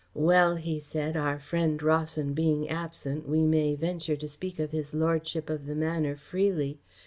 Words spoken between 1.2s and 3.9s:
friend Rawson being absent, we may